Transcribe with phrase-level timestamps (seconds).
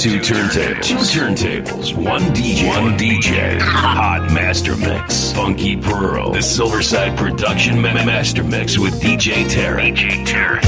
[0.00, 0.82] Two turntables.
[0.82, 1.94] Two turntables.
[1.94, 2.68] One DJ.
[2.68, 3.60] One DJ.
[3.60, 5.30] Hot Master Mix.
[5.32, 6.32] Funky Pearl.
[6.32, 9.96] The Silverside Production Ma- Master Mix with DJ Tarek.
[9.96, 10.58] DJ.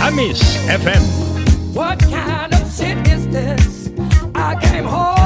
[0.00, 1.27] Amis FM.
[3.38, 3.90] This?
[4.34, 5.17] I came home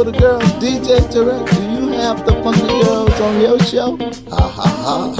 [0.00, 0.42] for the girls.
[0.62, 3.96] DJ Tarek, do you have the funky girls on your show?
[4.30, 5.19] Ha ha ha.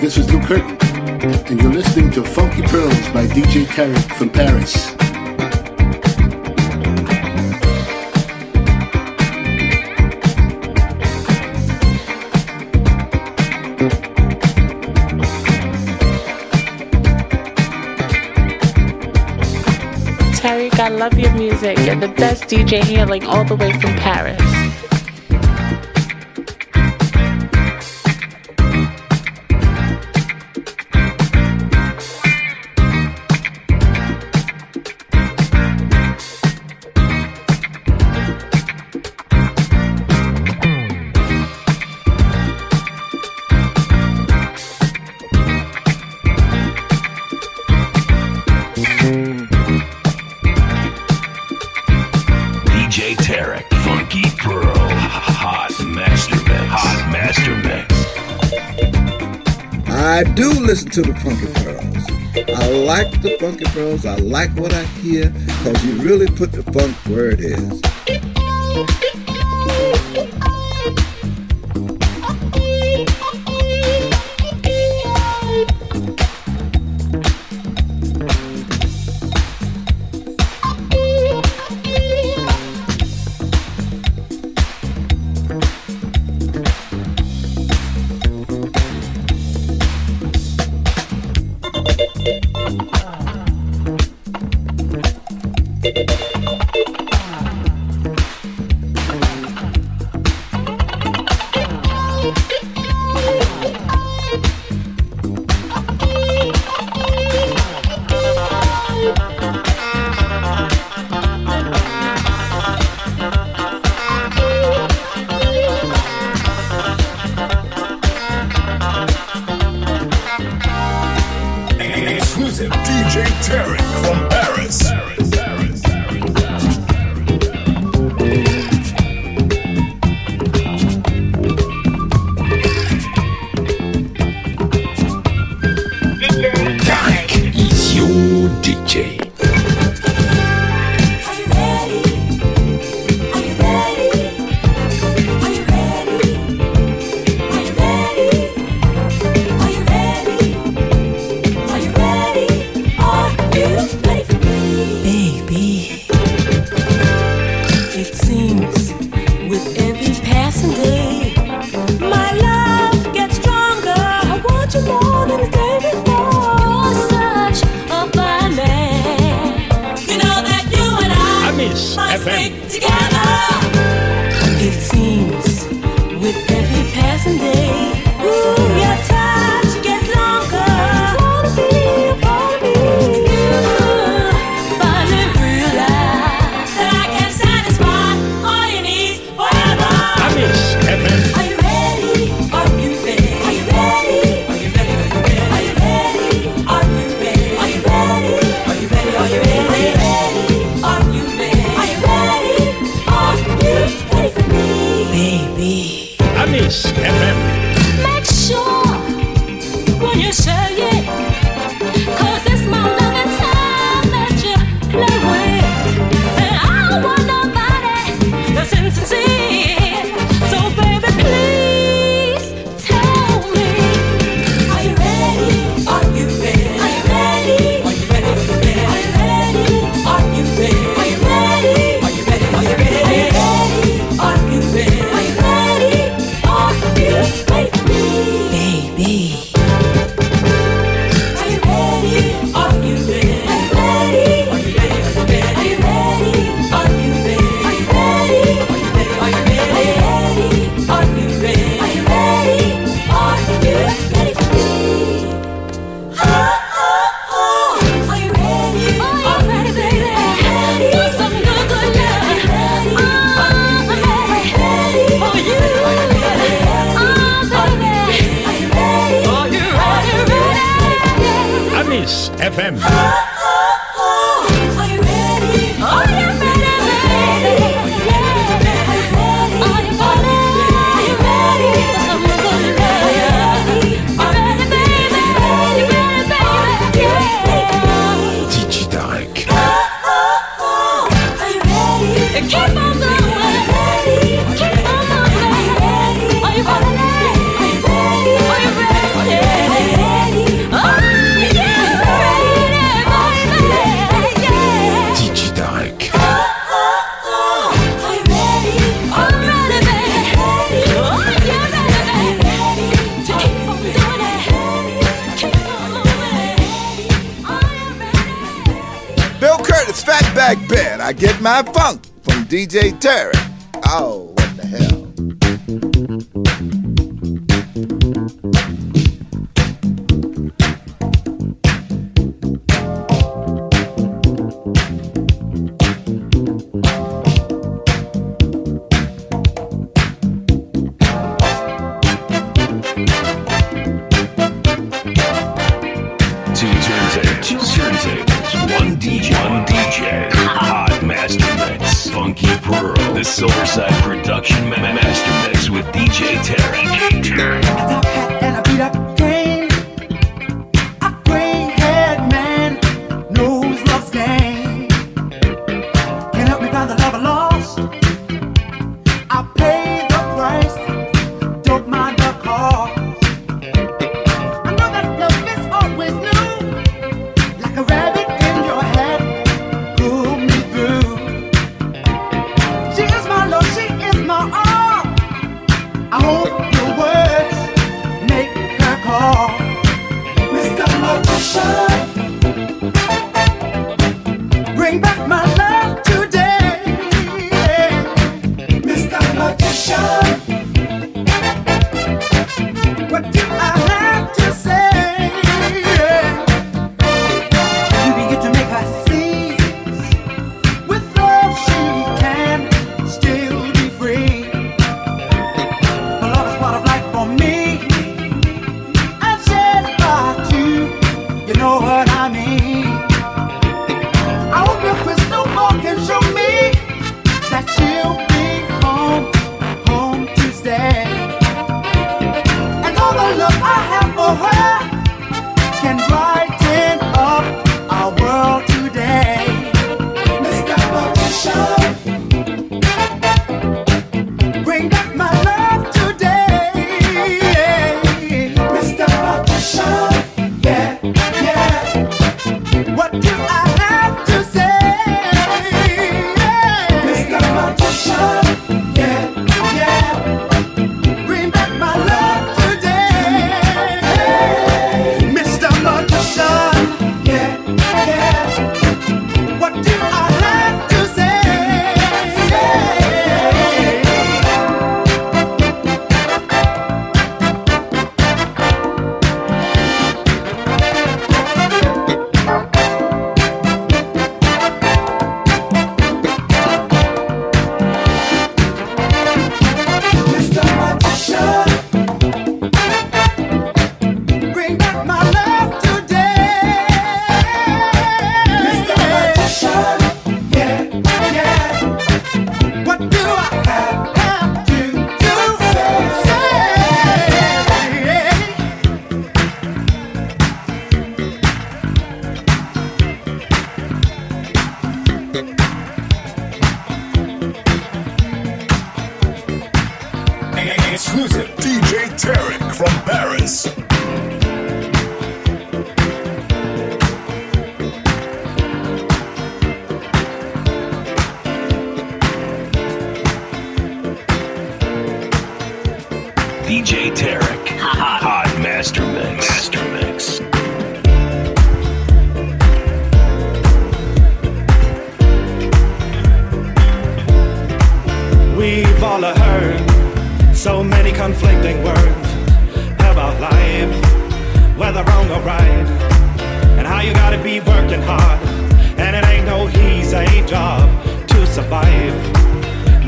[0.00, 0.78] This is Luke Curtin,
[1.50, 4.94] and you're listening to Funky Pearls by DJ Tarek from Paris.
[20.40, 21.76] Tarek, I love your music.
[21.80, 24.59] You're the best DJ here, like all the way from Paris.
[60.92, 62.58] to the Funky Pearls.
[62.58, 64.04] I like the Funky Pearls.
[64.04, 67.80] I like what I hear because you really put the funk where it is.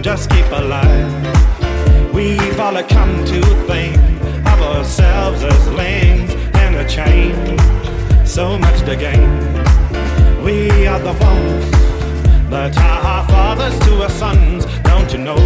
[0.02, 2.12] Just keep alive.
[2.12, 3.96] We've all come to think
[4.48, 7.56] of ourselves as links in a chain,
[8.26, 9.30] so much to gain.
[10.42, 11.70] We are the ones
[12.50, 15.38] that are our fathers to our sons, don't you know?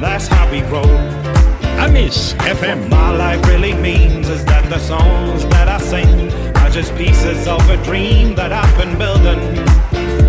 [0.00, 0.84] That's how we grow.
[1.80, 2.90] Amis FM.
[2.90, 7.66] My life really means is that the songs that I sing are just pieces of
[7.70, 10.19] a dream that I've been building.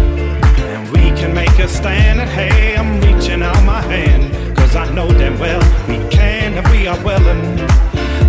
[1.21, 4.57] Can make a stand, and hey, I'm reaching out my hand.
[4.57, 7.57] Cause I know damn well we can if we are willing.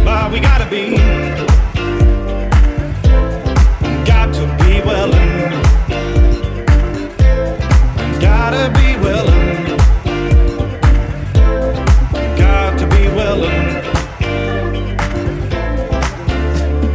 [0.05, 0.99] But we gotta be,
[4.05, 5.33] got to be willing.
[8.21, 9.79] Gotta be willing.
[12.37, 13.65] Got to be willing.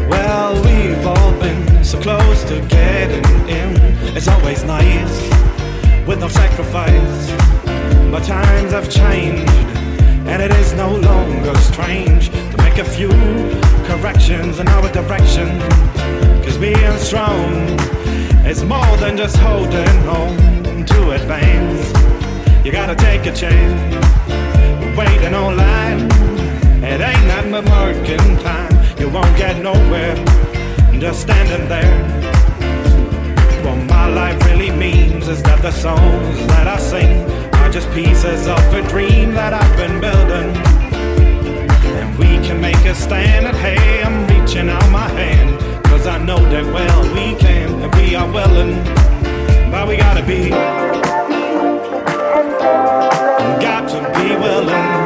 [0.07, 3.75] Well, we've all been so close to getting in.
[4.15, 5.46] It's always nice
[6.07, 7.31] with no sacrifice.
[8.09, 9.51] But times have changed,
[10.25, 13.09] and it is no longer strange to make a few
[13.89, 15.47] corrections in our direction.
[16.43, 17.51] Cause being strong
[18.45, 21.85] is more than just holding on to advance.
[22.65, 24.07] You gotta take a chance,
[24.97, 26.07] waiting online.
[26.83, 28.73] It ain't that much marking time.
[28.97, 30.15] You won't get nowhere
[30.99, 32.16] just standing there.
[34.07, 38.57] My life really means is that the songs that I sing are just pieces of
[38.73, 40.55] a dream that I've been building.
[41.99, 45.59] And we can make a stand, and hey, I'm reaching out my hand.
[45.87, 48.81] Cause I know that well we can if we are willing.
[49.69, 50.51] But we gotta be,
[53.59, 54.96] got to be willing.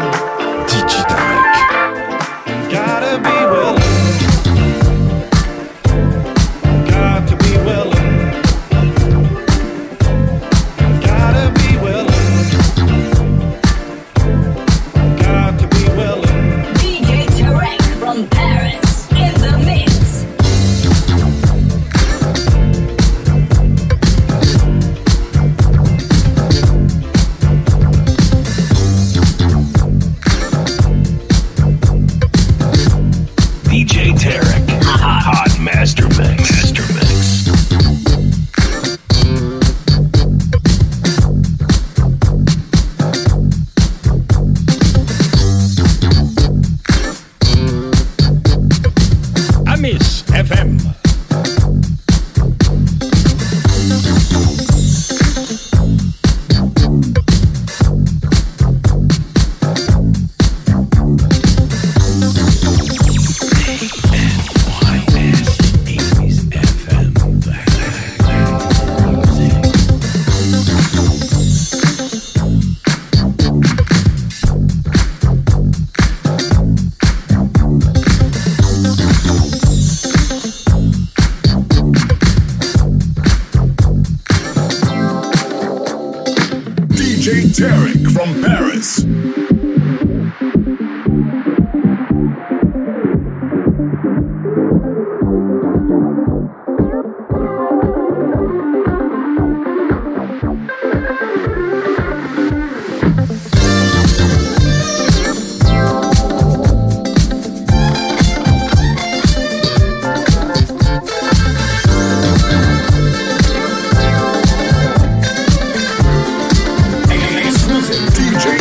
[118.09, 118.60] DJ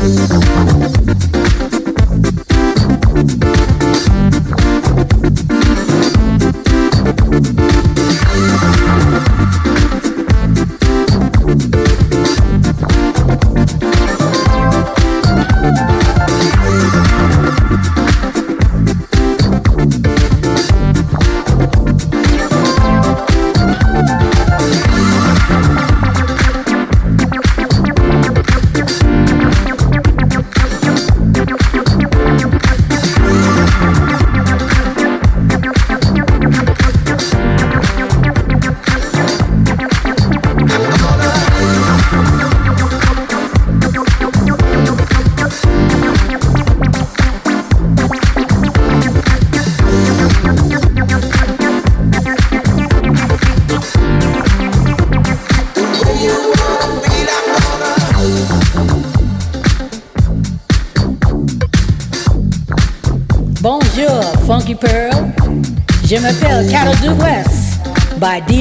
[0.00, 0.39] by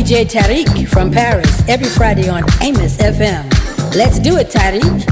[0.10, 3.46] DJ Tarek from Paris every Friday on Amis FM.
[3.96, 5.09] Let's do it, Tarek.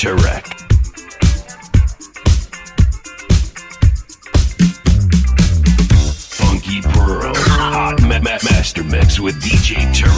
[0.00, 0.46] Tarek.
[6.38, 10.09] Funky Pearl, hot ma- ma- master mix with DJ Tarek.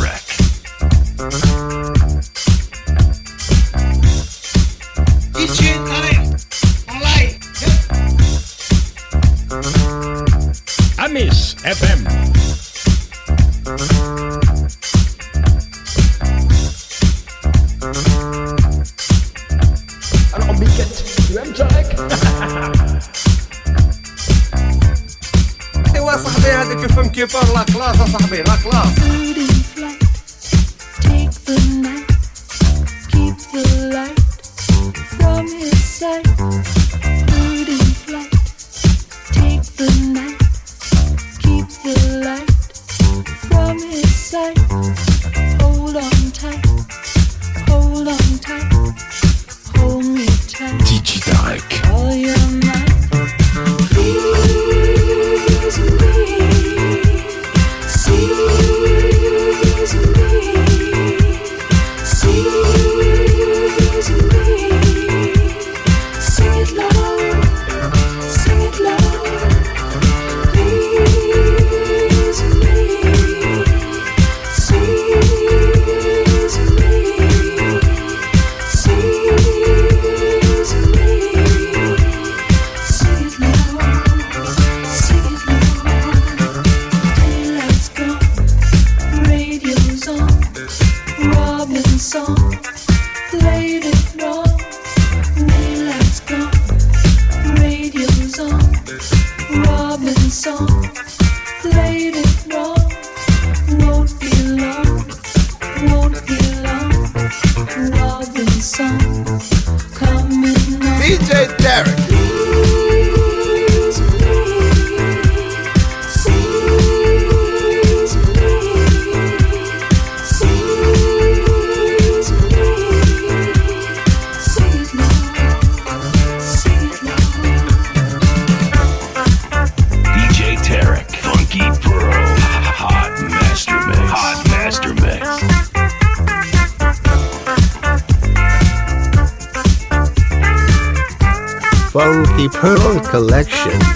[142.63, 143.91] pearl collection.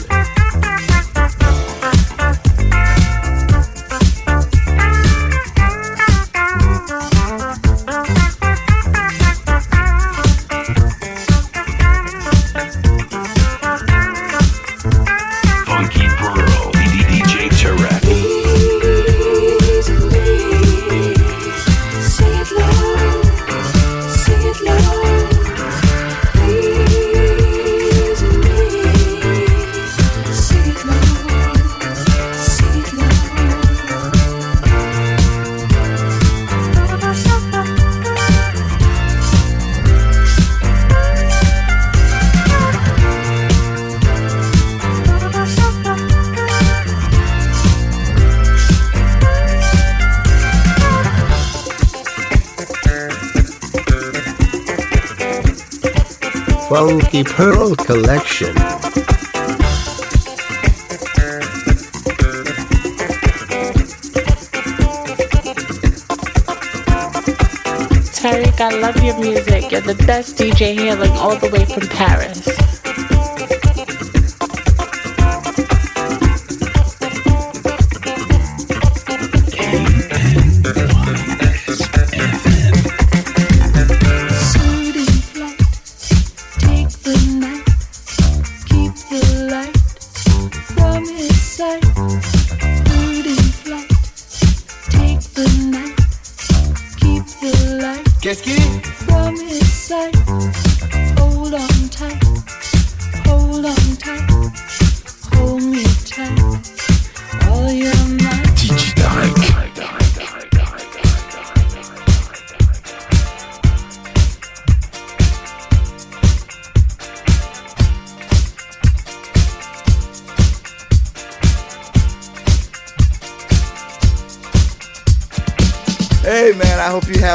[57.16, 58.54] the Pearl Collection.
[68.12, 69.70] Tarek, I love your music.
[69.70, 72.75] You're the best DJ hailing all the way from Paris.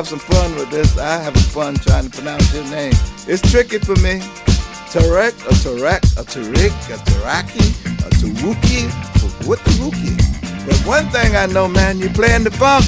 [0.02, 0.98] have some fun with this.
[0.98, 2.94] I have fun trying to pronounce your name.
[3.28, 4.18] It's tricky for me.
[4.90, 7.68] Tarek, a Tarek, a Tarik, a Taraki,
[8.00, 8.90] a Taruki.
[9.46, 10.18] What the Rookie?
[10.66, 12.86] But one thing I know, man, you're playing the funk.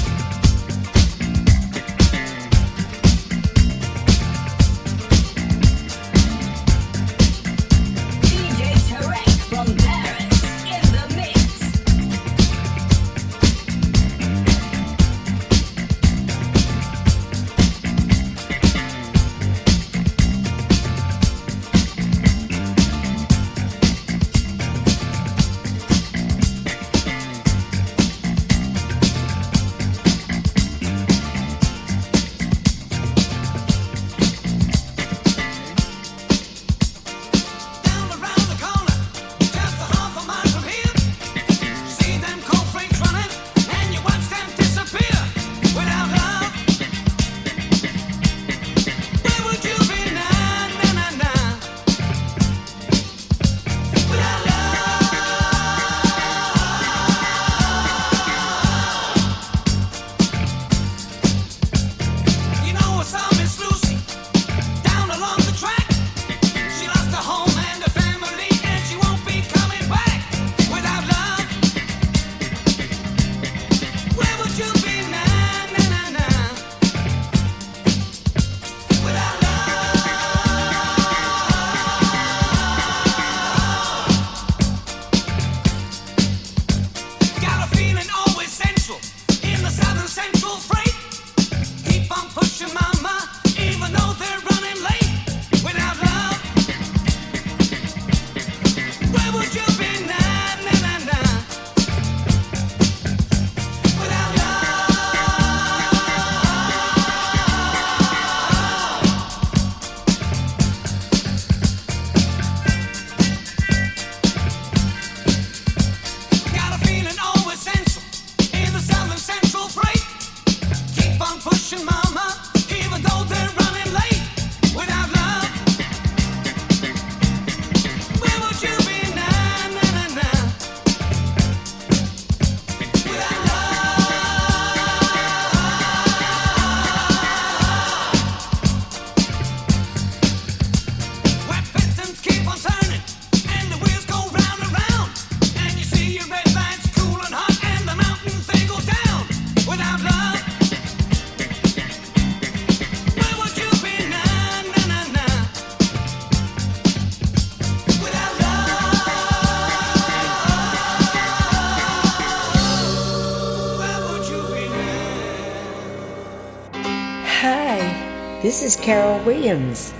[168.54, 169.92] This is Carol Williams,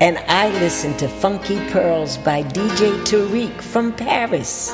[0.00, 4.72] and I listen to Funky Pearls by DJ Tarek from Paris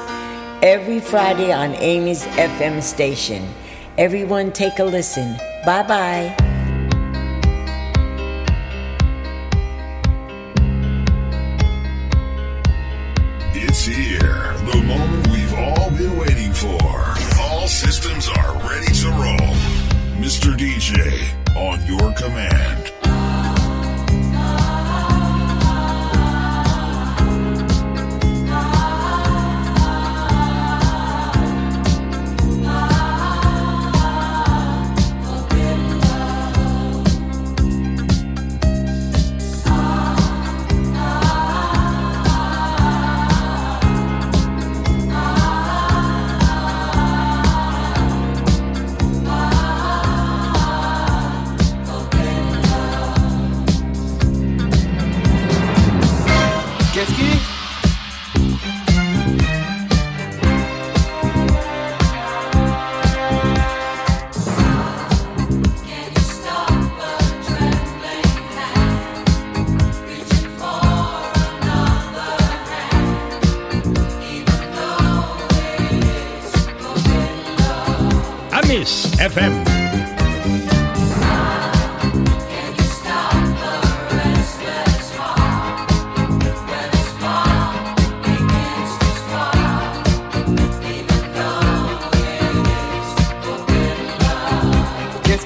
[0.62, 3.49] every Friday on Amis FM station.
[3.97, 5.39] Everyone take a listen.
[5.64, 6.37] Bye bye.
[13.55, 14.53] It's here.
[14.66, 16.79] The moment we've all been waiting for.
[17.41, 19.55] All systems are ready to roll.
[20.20, 20.55] Mr.
[20.55, 21.35] DJ,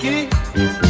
[0.00, 0.87] Qu'est-ce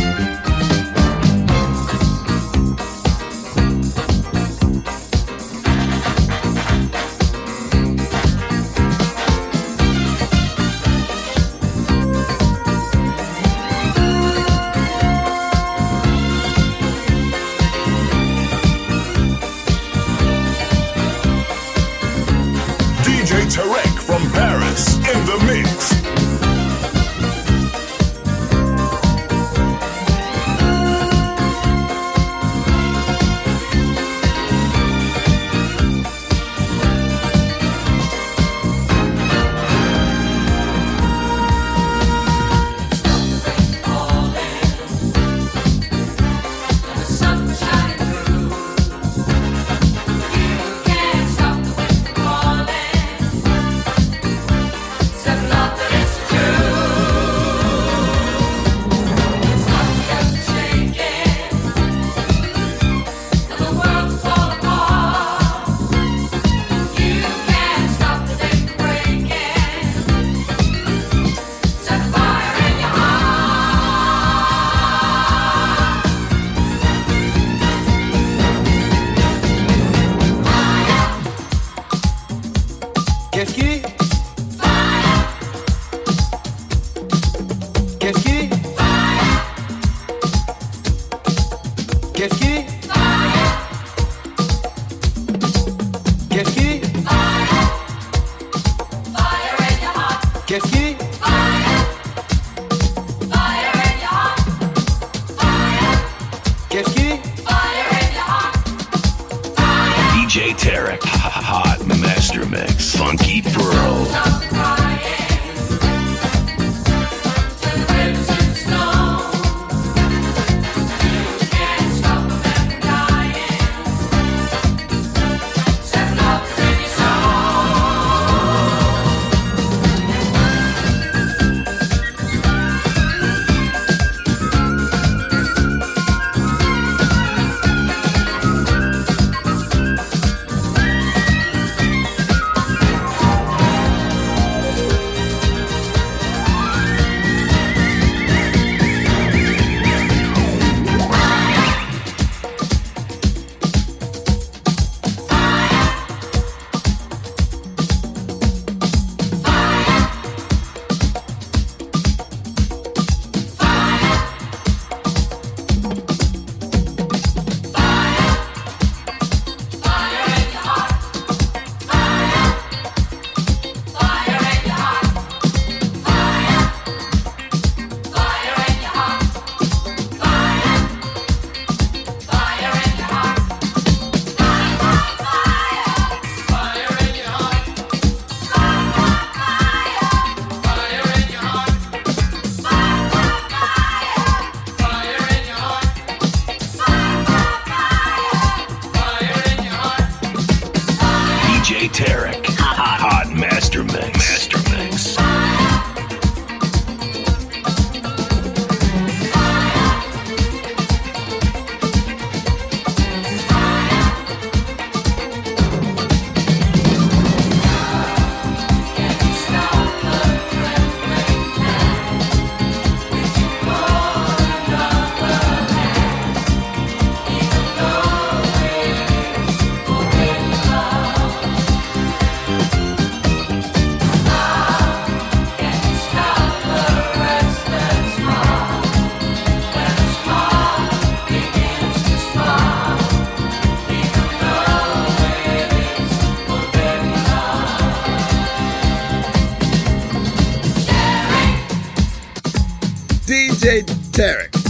[112.99, 114.28] Funky Pearl.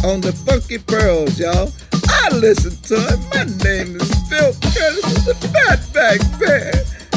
[0.08, 1.70] on the Funky Pearls, y'all.
[2.08, 3.20] I listen to it.
[3.28, 6.72] My name is Phil Curtis, the Fatback Bear.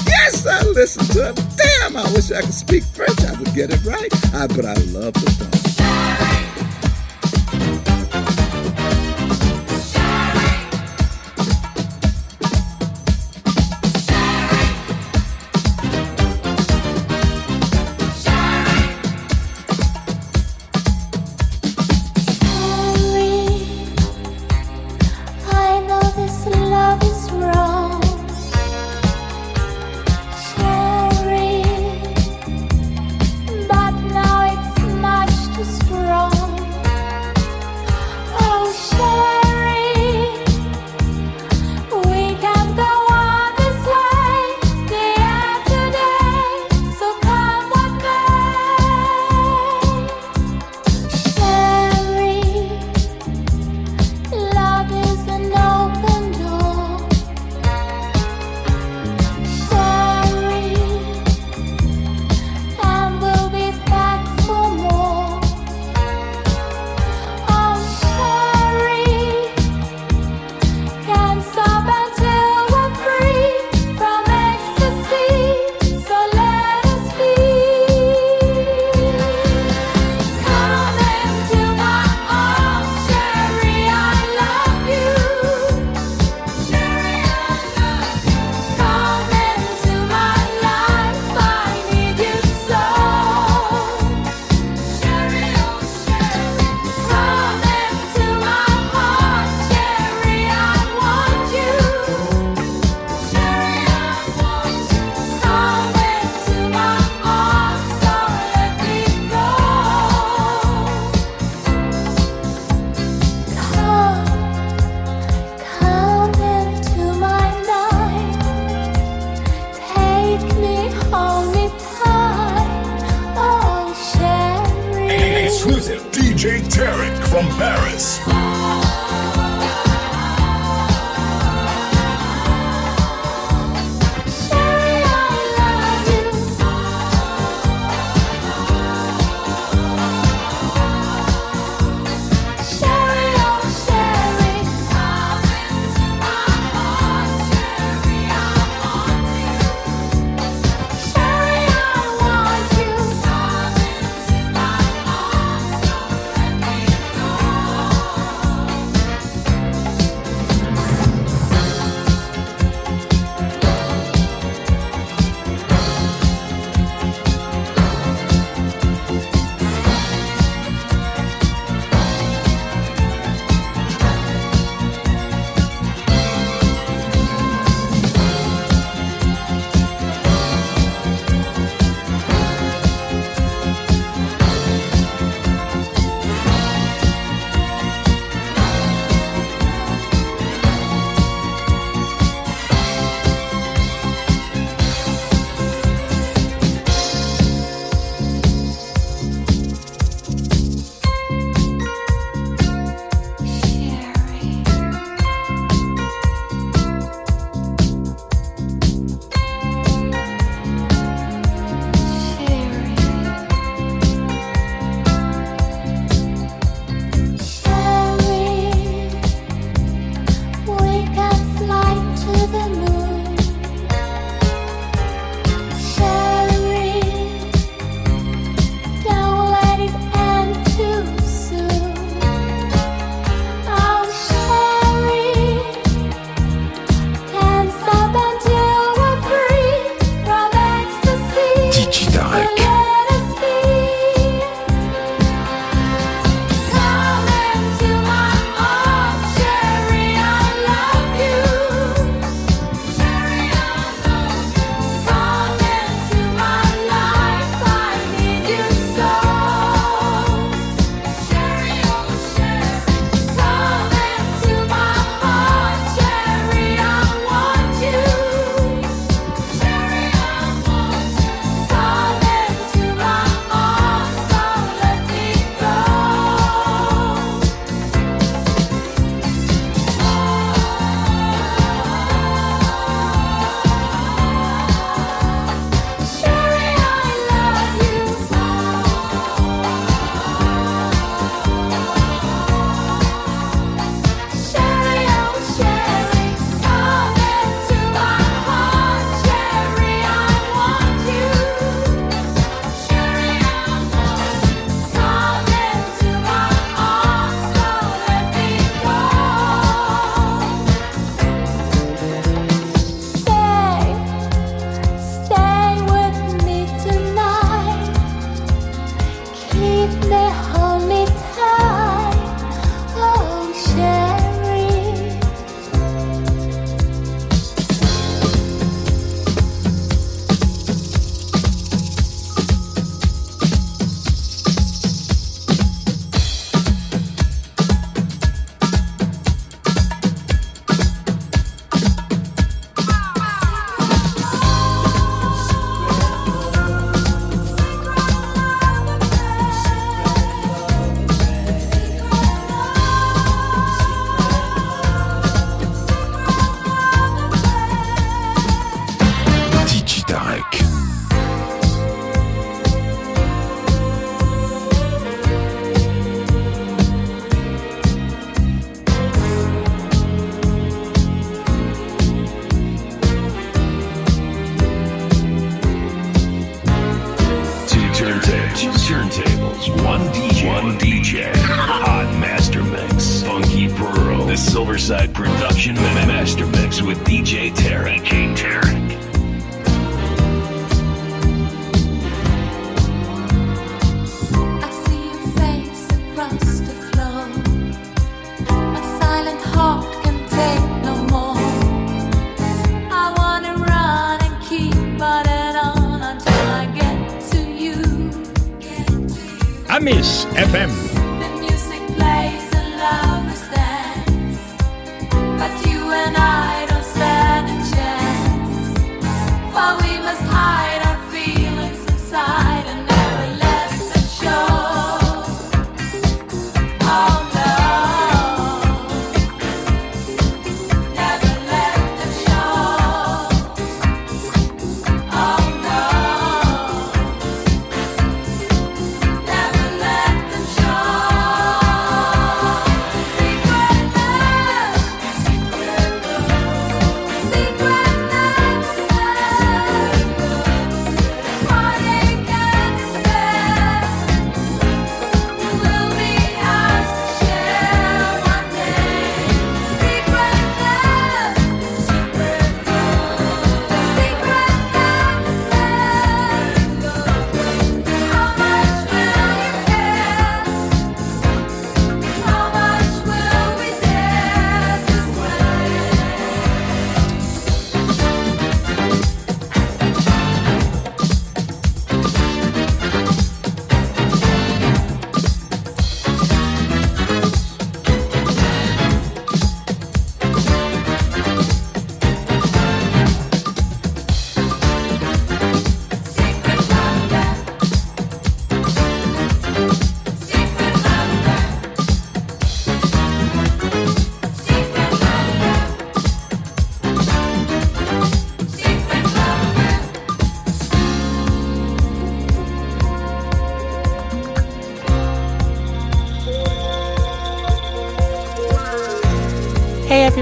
[0.05, 1.35] Yes, I listen to it.
[1.55, 3.21] Damn, I wish I could speak French.
[3.21, 4.11] I would get it right.
[4.33, 6.50] I, but I love the funk.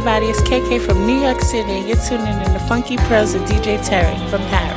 [0.09, 0.31] everybody.
[0.31, 3.83] It's KK from New York City, and you're tuning in to Funky Pros with DJ
[3.85, 4.68] Terry from Paris.